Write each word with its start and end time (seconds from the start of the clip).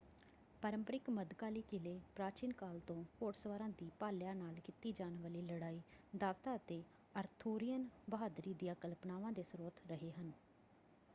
ਪ੍ਰੰਪਰਿਕ 0.63 1.09
ਮੱਧਕਾਲੀ 1.09 1.61
ਕਿਲੇ 1.63 1.99
ਪ੍ਰਾਚੀਨ 2.15 2.53
ਕਾਲ 2.53 2.79
ਤੋਂ 2.87 2.95
ਘੋੜਸਵਾਰਾਂ 3.21 3.67
ਦੀ 3.77 3.89
ਭਾਲਿਆਂ 3.99 4.33
ਨਾਲ 4.35 4.59
ਕੀਤੀ 4.61 4.91
ਜਾਣ 4.93 5.17
ਵਾਲੀ 5.17 5.41
ਲੜਾਈ 5.43 5.81
ਦਾਅਵਤਾਂ 6.13 6.55
ਅਤੇ 6.55 6.81
ਅਰਥੂਰੀਅਨ 7.15 7.87
ਬਹਾਦਰੀ 8.09 8.53
ਦੀਆਂ 8.55 8.75
ਕਲਪਨਾਵਾਂ 8.77 9.31
ਦੇ 9.31 9.43
ਸਰੋਤ 9.43 9.79
ਰਹੇ 9.87 10.11
ਹਨ। 10.13 10.31